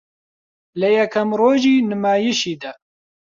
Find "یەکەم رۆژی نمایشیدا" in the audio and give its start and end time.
0.99-2.71